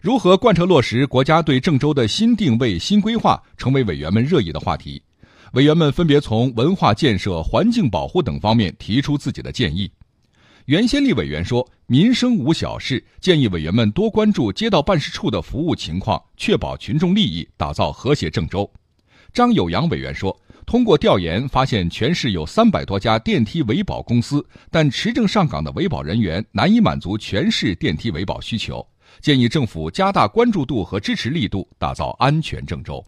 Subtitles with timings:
[0.00, 5.02] 如何贯彻落实国家对郑州的新定位、新规划，成为委员们热议的话题。
[5.52, 9.90] 委员们分别从文化建设、环境保护等方面提出自己的建议。
[10.64, 18.70] 袁先立委员说：“民生无小事，建议委员们多关注街道办事处的服务情况，确保群众利益，打造和谐郑州。”
[19.34, 28.84] 张友阳委员说：“通过调研发现，全市有三百多家电梯维保公司，但持证上岗的维保人员难以满足全市电梯维保需求。”
[29.20, 33.04] 建议政府加大关注度和支持力度，打造安全郑州。